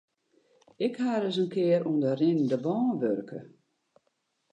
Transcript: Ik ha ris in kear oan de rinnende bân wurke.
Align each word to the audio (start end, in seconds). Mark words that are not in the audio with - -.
Ik 0.85 0.93
ha 1.01 1.13
ris 1.17 1.37
in 1.43 1.51
kear 1.53 1.81
oan 1.89 1.99
de 2.03 2.11
rinnende 2.19 2.57
bân 2.65 2.85
wurke. 2.99 3.39